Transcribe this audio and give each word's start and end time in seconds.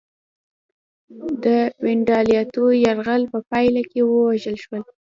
د 1.43 1.45
ونډالیانو 1.85 2.65
یرغل 2.85 3.23
په 3.33 3.39
پایله 3.49 3.81
کې 3.91 3.99
ووژل 4.03 4.55
شو 4.63 4.73